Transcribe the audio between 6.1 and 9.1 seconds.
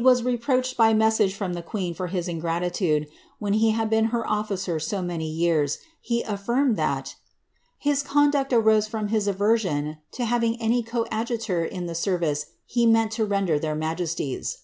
affirmed that, ^ his conduct arose from